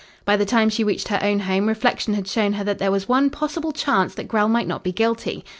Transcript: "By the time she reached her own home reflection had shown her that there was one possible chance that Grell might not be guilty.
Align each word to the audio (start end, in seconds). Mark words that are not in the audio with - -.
"By 0.25 0.35
the 0.35 0.45
time 0.47 0.71
she 0.71 0.83
reached 0.83 1.09
her 1.09 1.19
own 1.21 1.41
home 1.41 1.67
reflection 1.67 2.15
had 2.15 2.27
shown 2.27 2.53
her 2.53 2.63
that 2.63 2.79
there 2.79 2.89
was 2.89 3.07
one 3.07 3.29
possible 3.29 3.71
chance 3.71 4.15
that 4.15 4.27
Grell 4.27 4.49
might 4.49 4.67
not 4.67 4.83
be 4.83 4.91
guilty. 4.91 5.45